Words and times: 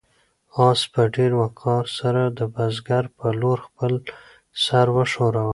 آس 0.67 0.81
په 0.93 1.01
ډېر 1.15 1.31
وقار 1.41 1.85
سره 1.99 2.21
د 2.37 2.39
بزګر 2.55 3.03
په 3.17 3.27
لور 3.39 3.57
خپل 3.67 3.91
سر 4.63 4.87
وښوراوه. 4.95 5.49